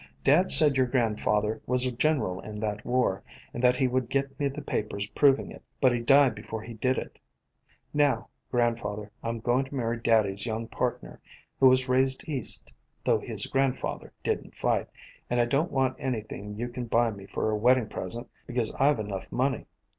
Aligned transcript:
Dad 0.23 0.49
said 0.49 0.77
your 0.77 0.87
grandfather 0.87 1.61
was 1.67 1.85
a 1.85 1.91
general 1.91 2.39
in 2.39 2.59
that 2.59 2.83
war, 2.83 3.21
and 3.53 3.63
that 3.63 3.77
he 3.77 3.87
would 3.87 4.09
get 4.09 4.39
me 4.39 4.47
the 4.47 4.59
papers 4.63 5.05
proving 5.09 5.51
it, 5.51 5.61
but 5.79 5.91
he 5.93 5.99
died 5.99 6.33
be 6.33 6.41
fore 6.41 6.59
he 6.63 6.73
did 6.73 6.97
it. 6.97 7.19
Now, 7.93 8.27
grandfather, 8.49 9.11
I 9.21 9.29
'm 9.29 9.41
going 9.41 9.65
to 9.65 9.75
marry 9.75 9.97
daddy's 9.99 10.43
young 10.47 10.67
partner, 10.67 11.19
who 11.59 11.67
was 11.69 11.87
raised 11.87 12.27
east, 12.27 12.73
though 13.03 13.19
his 13.19 13.45
grandfather 13.45 14.11
did 14.23 14.43
n't 14.43 14.57
fight, 14.57 14.87
and 15.29 15.39
I 15.39 15.45
don't 15.45 15.71
want 15.71 15.97
anything 15.99 16.55
you 16.55 16.69
can 16.69 16.85
buy 16.85 17.11
me 17.11 17.27
for 17.27 17.51
a 17.51 17.55
wedding 17.55 17.87
present, 17.87 18.27
because 18.47 18.73
I 18.79 18.91
've 18.91 18.99
enough 18.99 19.31
money. 19.31 19.67